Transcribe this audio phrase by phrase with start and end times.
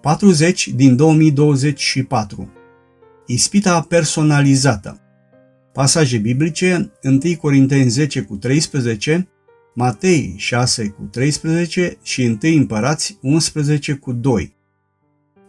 [0.00, 2.52] 40 din 2024
[3.26, 5.00] Ispita personalizată
[5.72, 9.28] Pasaje biblice 1 Corinteni 10 cu 13,
[9.74, 14.56] Matei 6 cu 13 și 1 Împărați 11 cu 2.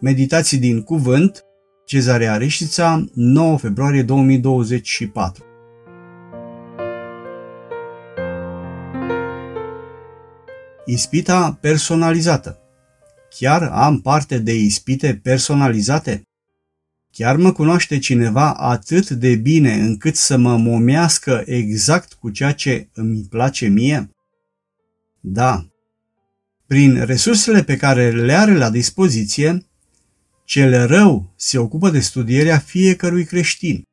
[0.02, 1.44] Meditații din cuvânt,
[1.86, 5.44] Cezarea Reșița, 9 februarie 2024.
[10.86, 12.60] Ispita personalizată
[13.30, 16.22] Chiar am parte de ispite personalizate?
[17.12, 22.90] Chiar mă cunoaște cineva atât de bine încât să mă momească exact cu ceea ce
[22.94, 24.10] îmi place mie?
[25.20, 25.68] Da.
[26.68, 29.66] Prin resursele pe care le are la dispoziție,
[30.46, 33.84] cel rău se ocupă de studierea fiecărui creștin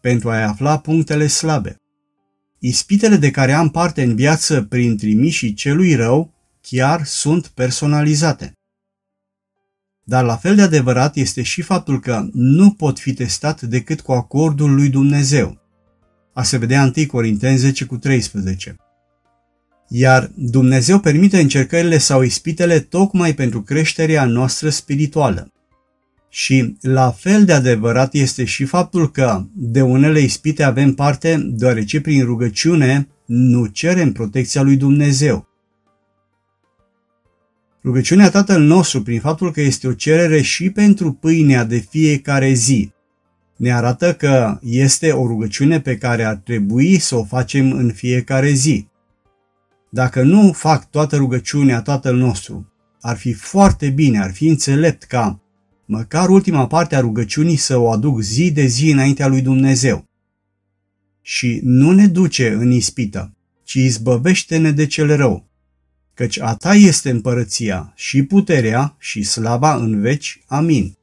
[0.00, 1.76] pentru a-i afla punctele slabe.
[2.58, 8.57] Ispitele de care am parte în viață prin trimișii celui rău chiar sunt personalizate.
[10.08, 14.12] Dar la fel de adevărat este și faptul că nu pot fi testat decât cu
[14.12, 15.60] acordul lui Dumnezeu.
[16.34, 18.76] A se vedea 1 Corinteni 10 cu 13.
[19.88, 25.52] Iar Dumnezeu permite încercările sau ispitele tocmai pentru creșterea noastră spirituală.
[26.28, 32.00] Și la fel de adevărat este și faptul că de unele ispite avem parte deoarece
[32.00, 35.47] prin rugăciune nu cerem protecția lui Dumnezeu,
[37.88, 42.92] Rugăciunea Tatăl nostru, prin faptul că este o cerere și pentru pâinea de fiecare zi,
[43.56, 48.50] ne arată că este o rugăciune pe care ar trebui să o facem în fiecare
[48.50, 48.86] zi.
[49.90, 55.40] Dacă nu fac toată rugăciunea Tatăl nostru, ar fi foarte bine, ar fi înțelept ca
[55.84, 60.04] măcar ultima parte a rugăciunii să o aduc zi de zi înaintea lui Dumnezeu.
[61.22, 65.47] Și nu ne duce în ispită, ci izbăvește-ne de cel rău
[66.18, 70.40] căci a ta este împărăția și puterea și slava în veci.
[70.46, 70.96] Amin.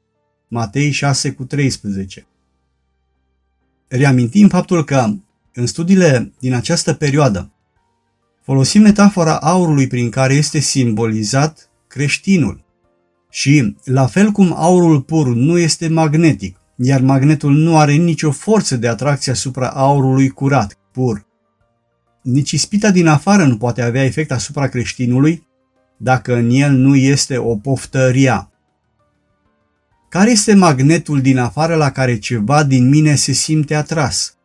[0.47, 2.27] Matei 6 cu 13
[3.87, 5.13] Reamintim faptul că,
[5.53, 7.51] în studiile din această perioadă,
[8.43, 12.63] folosim metafora aurului prin care este simbolizat creștinul.
[13.29, 18.77] Și, la fel cum aurul pur nu este magnetic, iar magnetul nu are nicio forță
[18.77, 21.24] de atracție asupra aurului curat, pur,
[22.25, 25.47] nici ispita din afară nu poate avea efect asupra creștinului
[25.97, 28.51] dacă în el nu este o poftăria.
[30.09, 34.37] Care este magnetul din afară la care ceva din mine se simte atras?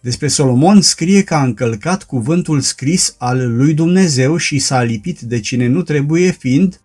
[0.00, 5.40] Despre Solomon scrie că a încălcat cuvântul scris al lui Dumnezeu și s-a lipit de
[5.40, 6.80] cine nu trebuie fiind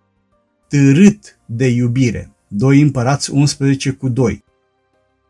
[0.67, 2.31] târât de iubire.
[2.47, 4.44] 2 Împărați 11 cu 2.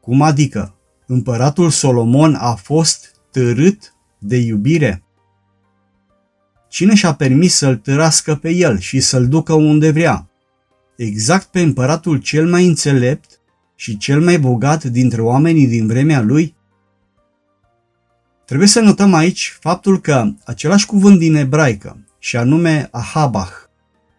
[0.02, 0.76] Cum adică?
[1.06, 5.04] Împăratul Solomon a fost târât de iubire?
[6.70, 10.30] Cine și-a permis să-l târască pe el și să-l ducă unde vrea?
[10.96, 13.40] Exact pe împăratul cel mai înțelept
[13.76, 16.56] și cel mai bogat dintre oamenii din vremea lui?
[18.46, 23.54] Trebuie să notăm aici faptul că același cuvânt din ebraică, și anume ahabach,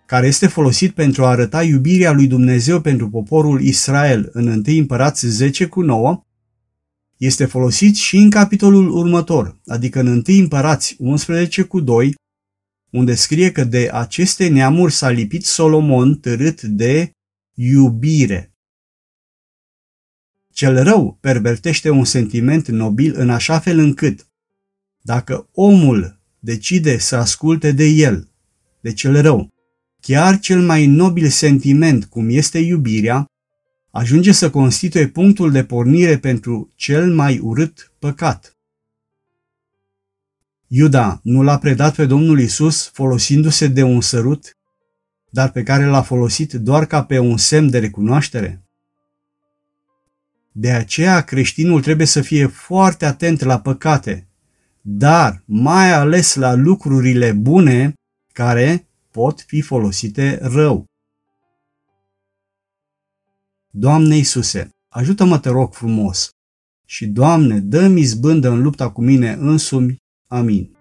[0.07, 5.27] care este folosit pentru a arăta iubirea lui Dumnezeu pentru poporul Israel în 1 Împărați
[5.27, 6.23] 10 cu 9,
[7.19, 12.15] este folosit și în capitolul următor, adică în 1 Împărați 11 cu 2,
[12.91, 17.11] unde scrie că de aceste neamuri s-a lipit Solomon târât de
[17.55, 18.53] iubire.
[20.53, 24.27] Cel rău pervertește un sentiment nobil în așa fel încât,
[25.03, 28.31] dacă omul decide să asculte de el,
[28.81, 29.49] de cel rău,
[30.01, 33.27] chiar cel mai nobil sentiment cum este iubirea,
[33.91, 38.57] ajunge să constituie punctul de pornire pentru cel mai urât păcat.
[40.67, 44.57] Iuda nu l-a predat pe Domnul Isus folosindu-se de un sărut,
[45.31, 48.63] dar pe care l-a folosit doar ca pe un semn de recunoaștere?
[50.53, 54.27] De aceea creștinul trebuie să fie foarte atent la păcate,
[54.81, 57.93] dar mai ales la lucrurile bune
[58.33, 60.88] care pot fi folosite rău.
[63.81, 66.31] Doamne Iisuse, ajută-mă te rog frumos
[66.87, 69.97] și, Doamne, dă-mi izbândă în lupta cu mine însumi.
[70.27, 70.78] Amin.